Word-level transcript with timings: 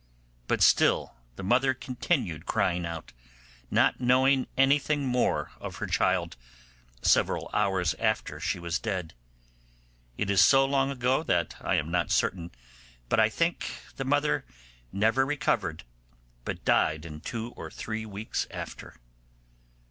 But 0.47 0.63
still 0.63 1.13
the 1.35 1.43
mother 1.43 1.75
continued 1.75 2.47
crying 2.47 2.87
out, 2.87 3.13
not 3.69 4.01
knowing 4.01 4.47
anything 4.57 5.05
more 5.05 5.51
of 5.59 5.75
her 5.75 5.85
child, 5.85 6.37
several 7.03 7.51
hours 7.53 7.93
after 7.99 8.39
she 8.39 8.57
was 8.57 8.79
dead. 8.79 9.13
It 10.17 10.31
is 10.31 10.41
so 10.41 10.65
long 10.65 10.89
ago 10.89 11.21
that 11.21 11.55
I 11.63 11.75
am 11.75 11.91
not 11.91 12.09
certain, 12.09 12.49
but 13.09 13.19
I 13.19 13.29
think 13.29 13.69
the 13.97 14.03
mother 14.03 14.43
never 14.91 15.23
recovered, 15.23 15.83
but 16.45 16.65
died 16.65 17.05
in 17.05 17.21
two 17.21 17.51
or 17.55 17.69
three 17.69 18.03
weeks 18.03 18.47
after. 18.49 18.95